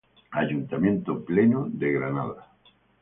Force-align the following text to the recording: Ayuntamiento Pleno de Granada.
Ayuntamiento 0.31 1.23
Pleno 1.23 1.67
de 1.69 1.91
Granada. 1.91 2.47